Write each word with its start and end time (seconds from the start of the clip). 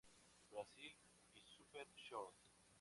Brasil 0.49 0.95
y 1.35 1.41
Super 1.43 1.87
Shore. 1.95 2.33